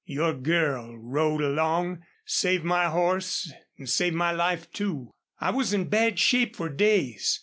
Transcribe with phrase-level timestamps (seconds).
[0.07, 5.11] Your girl rode along saved my horse an' saved my life, too.
[5.39, 7.39] I was in bad shape for days.